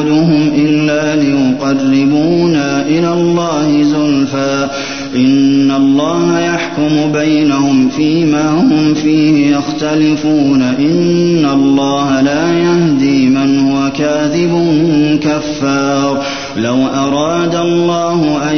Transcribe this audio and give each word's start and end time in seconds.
نعبدهم 0.00 0.50
إلا 0.56 1.16
ليقربونا 1.16 2.86
إلى 2.86 3.12
الله 3.12 3.82
زلفى. 3.82 4.68
إن 5.16 5.70
الله 5.70 6.40
يحكم 6.40 7.12
بينهم 7.12 7.88
فيما 7.88 8.50
هم 8.50 8.94
فيه 8.94 9.56
يختلفون. 9.56 10.62
إن 10.62 11.48
الله 11.52 12.20
لا 12.20 12.58
يهدي 12.58 13.26
من 13.26 13.58
هو 13.58 13.90
كاذب 13.98 14.78
كفار. 15.22 16.22
لو 16.56 16.86
أراد 16.86 17.54
الله 17.54 18.50
أن 18.50 18.56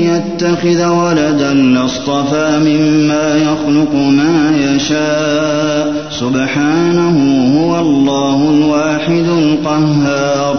يتخذ 0.00 0.86
ولدا 0.86 1.54
لاصطفى 1.54 2.58
مما 2.58 3.36
يخلق 3.36 3.94
ما 3.94 4.52
يشاء. 4.58 6.10
سبحانه 6.10 7.16
هو 7.58 7.80
الله 7.80 8.50
الواحد 8.50 9.26
القهار. 9.38 10.58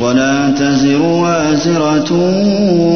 ولا 0.00 0.50
تزر 0.50 1.02
وازرة 1.02 2.12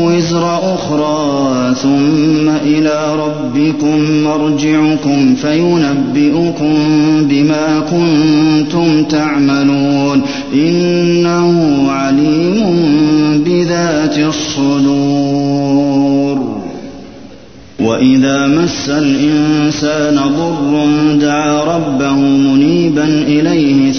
وزر 0.04 0.74
أخرى 0.74 1.74
ثم 1.82 2.48
إلى 2.48 3.00
ربكم 3.14 4.24
مرجعكم 4.24 5.34
فينبئكم 5.34 6.74
بما 7.20 7.80
كنتم 7.80 9.04
تعملون. 9.04 10.22
إنه 10.54 11.86
عليم 11.90 13.44
بذات 13.46 14.18
الصدور. 14.18 16.00
وإذا 17.80 18.46
مس 18.46 18.88
الإنسان 18.88 20.14
ضر 20.14 20.86
دعا 21.20 21.76
ربه 21.76 22.14
منيبا 22.14 23.04
إليه 23.04 23.79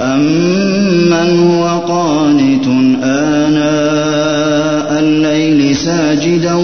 أمن 0.00 1.48
هو 1.50 1.64
قانت 1.88 2.66
آناء 3.02 4.98
الليل 5.00 5.76
ساجدا 5.76 6.54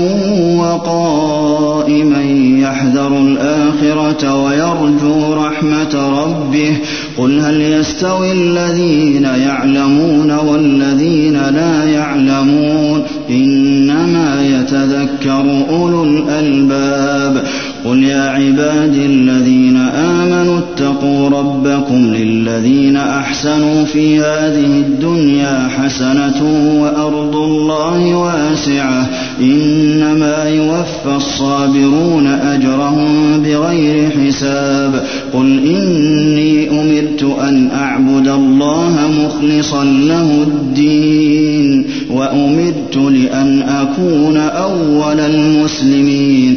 وقائما 0.58 2.22
يحذر 2.60 3.18
الآخرة 3.18 4.44
ويرجو 4.44 5.34
رحمة 5.34 6.22
ربه 6.22 6.76
قل 7.18 7.40
هل 7.40 7.60
يستوي 7.60 8.32
الذين 8.32 9.24
يعلمون 9.24 10.30
والذين 10.30 11.32
لا 11.32 11.84
يعلمون 11.84 13.02
إنما 13.30 14.42
يتذكر 14.42 15.64
أولو 15.70 16.04
الألباب 16.04 17.44
قل 17.84 18.04
يا 18.04 18.22
عباد 18.30 18.94
الذين 18.94 19.76
آمنوا 19.76 20.58
اتقوا 20.58 21.28
ربكم 21.28 22.14
للذين 22.14 22.96
أحسنوا 22.96 23.84
في 23.84 24.18
هذه 24.18 24.66
الدنيا 24.66 25.68
حسنة 25.68 26.42
وأرض 26.82 27.36
الله 27.36 28.14
واسعة 28.14 29.06
إنما 29.40 30.44
يوفى 30.44 31.16
الصابرون 31.16 32.26
أجرهم 32.26 33.42
بغير 33.42 34.10
حساب 34.10 35.04
قل 35.34 35.60
إني 35.66 36.70
أمرت 36.70 37.22
أن 37.40 37.70
أعبد 37.70 38.28
الله 38.28 38.96
مخلصا 39.24 39.84
له 39.84 40.42
الدين 40.46 41.86
وأمرت 42.10 42.96
لأن 42.96 43.62
أكون 43.62 44.36
أول 44.36 45.20
المسلمين 45.20 46.56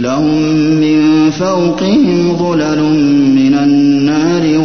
لهم 0.00 0.40
من 0.80 1.30
فوقهم 1.30 2.36
ظلل 2.36 2.80
من 3.34 3.54
النار 3.54 4.58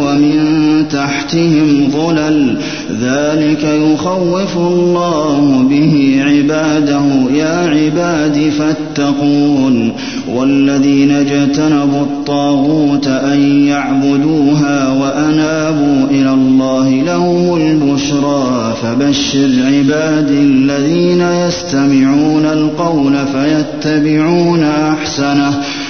تحتهم 1.26 1.90
ظلل. 1.90 2.56
ذلك 3.02 3.64
يخوف 3.64 4.56
الله 4.56 5.66
به 5.70 6.20
عباده. 6.22 7.02
يا 7.34 7.56
عباد 7.56 8.52
فاتقون. 8.58 9.92
والذين 10.34 11.10
اجتنبوا 11.10 12.02
الطاغوت 12.02 13.06
أن 13.06 13.66
يعبدوها 13.66 14.90
وأنابوا 14.90 16.10
إلى 16.10 16.30
الله 16.34 16.90
لهم 16.90 17.56
البشرى. 17.56 18.74
فبشر 18.82 19.50
عباد 19.66 20.30
الذين 20.30 21.20
يستمعون 21.20 22.44
القول 22.44 23.14
فيتبعون 23.26 24.62
أحسنه. 24.64 25.60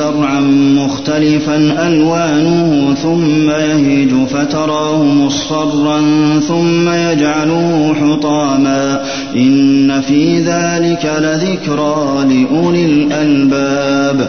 زرعا 0.00 0.40
مختلفا 0.76 1.56
ألوانه 1.86 2.94
ثم 3.02 3.50
يهيج 3.50 4.10
فتراه 4.30 5.04
مصفرا 5.04 6.00
ثم 6.48 6.88
يجعله 6.88 7.94
حطاما 8.00 9.02
إن 9.36 10.00
في 10.00 10.40
ذلك 10.40 11.12
لذكرى 11.18 12.24
لأولي 12.28 12.84
الألباب 12.84 14.28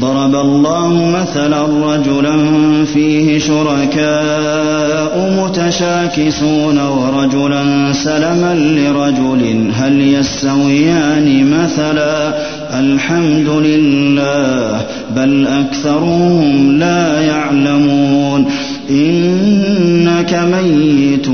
ضرب 0.00 0.34
الله 0.34 1.10
مثلا 1.20 1.62
رجلا 1.62 2.36
فيه 2.84 3.38
شركاء 3.38 5.34
متشاكسون 5.42 6.78
ورجلا 6.78 7.92
سلما 7.92 8.54
لرجل 8.54 9.70
هل 9.74 10.14
يستويان 10.14 11.50
مثلا؟ 11.50 12.34
الحمد 12.78 13.48
لله 13.48 14.80
بل 15.16 15.46
أكثرهم 15.46 16.78
لا 16.78 17.20
يعلمون. 17.20 18.46
إنك 18.90 20.46
ميت 20.52 21.28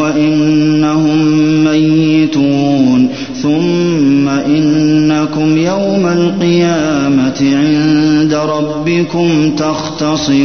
وإنهم 0.00 1.18
ميتون. 1.64 3.08
ثم 3.44 4.28
إنكم 4.28 5.58
يوم 5.58 6.06
القيامة 6.06 7.40
عند 7.40 8.34
ربكم 8.34 9.50
تختصمون. 9.56 10.44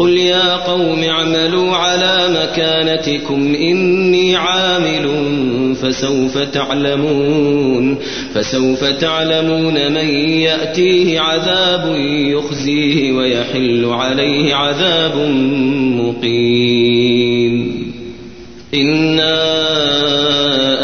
قل 0.00 0.16
يا 0.16 0.56
قوم 0.56 1.04
اعملوا 1.04 1.76
على 1.76 2.28
مكانتكم 2.42 3.54
إني 3.54 4.36
عامل 4.36 5.10
فسوف 5.82 6.38
تعلمون 6.38 7.98
فسوف 8.34 8.84
تعلمون 8.84 9.92
من 9.92 10.08
يأتيه 10.40 11.20
عذاب 11.20 11.96
يخزيه 12.06 13.12
ويحل 13.12 13.84
عليه 13.84 14.54
عذاب 14.54 15.16
مقيم 16.00 17.80
إنا 18.74 19.40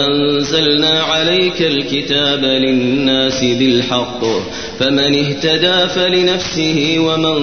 أنزلنا 0.06 1.00
عليك 1.02 1.62
الكتاب 1.62 2.44
للناس 2.44 3.44
بالحق 3.44 4.24
فمن 4.78 5.14
اهتدى 5.14 5.88
فلنفسه 5.94 6.96
ومن 6.98 7.36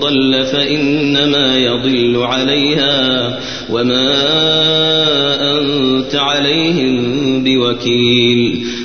ضل 0.00 0.44
فإنما 0.52 1.58
يضل 1.58 2.22
عليها 2.22 3.38
وما 3.70 4.10
أنت 5.58 6.14
عليهم 6.14 7.44
بوكيل 7.44 8.64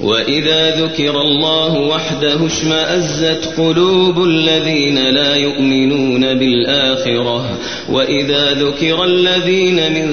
وإذا 0.00 0.84
ذكر 0.84 1.20
الله 1.20 1.80
وحده 1.80 2.46
اشمأزت 2.46 3.54
قلوب 3.56 4.24
الذين 4.24 4.98
لا 5.10 5.34
يؤمنون 5.36 6.34
بالآخرة 6.34 7.58
وإذا 7.88 8.52
ذكر 8.52 9.04
الذين 9.04 9.92
من 9.92 10.06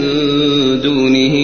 دونه 0.82 1.36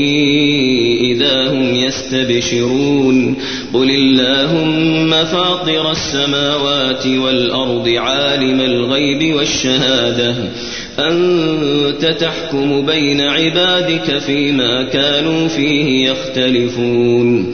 إذا 1.01 1.51
هم 1.51 1.75
يستبشرون 1.75 3.35
قل 3.73 3.89
اللهم 3.89 5.25
فاطر 5.25 5.91
السماوات 5.91 7.07
والأرض 7.07 7.87
عالم 7.87 8.61
الغيب 8.61 9.35
والشهادة 9.35 10.35
أنت 10.99 12.05
تحكم 12.05 12.85
بين 12.85 13.21
عبادك 13.21 14.17
فيما 14.17 14.83
كانوا 14.83 15.47
فيه 15.47 16.09
يختلفون 16.09 17.53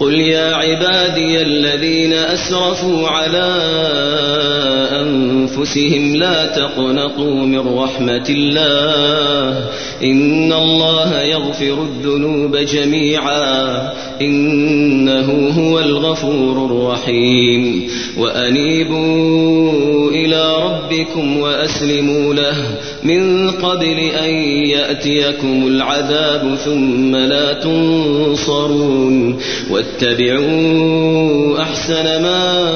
قل 0.00 0.14
يا 0.14 0.54
عبادي 0.54 1.42
الذين 1.42 2.12
أسرفوا 2.12 3.08
على 3.08 3.54
أنفسهم 4.92 6.16
لا 6.16 6.46
تقنطوا 6.46 7.34
من 7.34 7.78
رحمة 7.78 8.26
الله 8.28 9.66
إن 10.02 10.52
الله 10.52 11.22
يغفر 11.22 11.82
الذنوب 11.82 12.56
جميعا 12.56 13.92
إنه 14.22 15.50
هو 15.58 15.78
الغفور 15.80 16.66
الرحيم 16.66 17.88
وأنيبوا 18.18 19.57
ربكم 20.98 21.36
وأسلموا 21.36 22.34
له. 22.34 22.56
من 23.04 23.50
قبل 23.50 23.98
أن 23.98 24.30
يأتيكم 24.64 25.66
العذاب 25.66 26.54
ثم 26.64 27.16
لا 27.16 27.52
تنصرون. 27.52 29.38
واتبعوا 29.70 31.62
أحسن 31.62 32.22
ما 32.22 32.68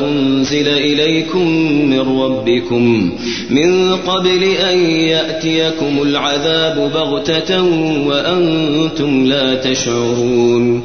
أنزل 0.00 0.68
إليكم 0.68 1.48
من 1.90 2.20
ربكم. 2.20 3.12
من 3.50 3.96
قبل 3.96 4.42
أن 4.42 4.78
يأتيكم 4.90 6.02
العذاب 6.02 6.90
بغتة 6.94 7.62
وأنتم 8.06 9.26
لا 9.26 9.54
تشعرون. 9.54 10.84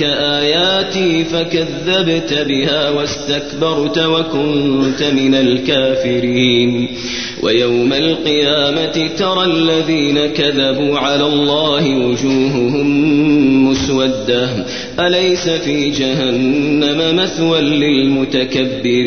آياتي 0.03 1.23
فكذبت 1.23 2.45
بها 2.47 2.89
واستكبرت 2.89 3.97
وكنت 3.97 5.03
من 5.03 5.35
الكافرين. 5.35 6.87
ويوم 7.43 7.93
القيامة 7.93 9.09
ترى 9.17 9.45
الذين 9.45 10.25
كذبوا 10.25 10.99
على 10.99 11.25
الله 11.25 11.95
وجوههم 11.95 13.08
مسودة 13.89 14.49
أليس 14.99 15.49
في 15.49 15.89
جهنم 15.89 17.15
مثوى 17.15 17.61
للمتكبرين؟ 17.61 19.05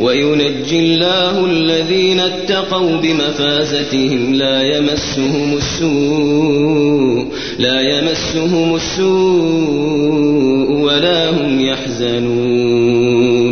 وينجي 0.00 0.78
الله 0.78 1.44
الذين 1.46 2.20
اتقوا 2.20 2.96
بمفازتهم 2.96 4.34
لا 4.34 4.62
يمسهم 4.76 5.56
السوء 5.56 7.26
لا 7.58 7.80
يمسهم 7.80 8.74
السوء 8.76 10.72
ولا 10.72 11.30
هم 11.30 11.60
يحزنون. 11.60 13.51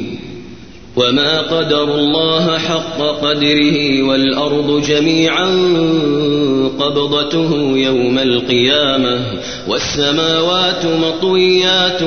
وما 0.95 1.41
قدر 1.41 1.95
الله 1.95 2.57
حق 2.57 3.01
قدره 3.01 4.03
والأرض 4.03 4.83
جميعا 4.87 5.45
قبضته 6.79 7.77
يوم 7.77 8.19
القيامة 8.19 9.19
والسماوات 9.67 10.85
مطويات 10.85 12.03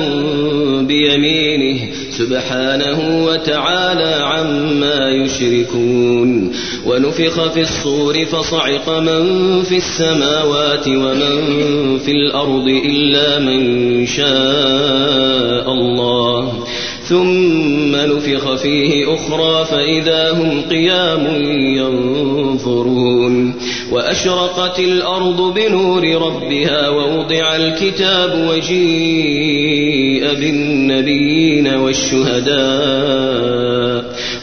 بيمينه 0.87 1.79
سبحانه 2.09 3.25
وتعالى 3.25 4.15
عما 4.23 5.09
يشركون 5.09 6.51
ونفخ 6.85 7.49
في 7.53 7.61
الصور 7.61 8.25
فصعق 8.25 8.89
من 8.89 9.23
في 9.63 9.77
السماوات 9.77 10.87
ومن 10.87 11.97
في 12.05 12.11
الأرض 12.11 12.67
إلا 12.67 13.39
من 13.39 14.05
شاء 14.05 15.71
الله 15.71 16.65
ثم 17.09 17.95
نفخ 17.95 18.55
فيه 18.55 19.13
أخرى 19.13 19.65
فإذا 19.65 20.31
هم 20.31 20.61
قيام 20.61 21.27
ينظرون. 21.77 23.55
وأشرقت 23.91 24.79
الأرض 24.79 25.53
بنور 25.53 26.03
ربها 26.03 26.89
ووضع 26.89 27.55
الكتاب 27.55 28.47
وجيء 28.49 30.33
بالنبيين 30.33 31.67
والشهداء. 31.67 32.55